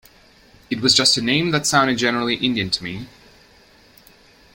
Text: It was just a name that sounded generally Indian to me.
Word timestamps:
It 0.71 0.81
was 0.81 0.95
just 0.95 1.15
a 1.17 1.21
name 1.21 1.51
that 1.51 1.67
sounded 1.67 1.99
generally 1.99 2.33
Indian 2.37 2.71
to 2.71 2.83
me. 2.83 3.07